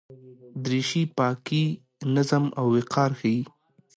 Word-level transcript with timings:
دریشي 0.63 1.03
پاکي، 1.17 1.63
نظم 2.15 2.43
او 2.59 2.65
وقار 2.75 3.11
ښيي. 3.19 3.41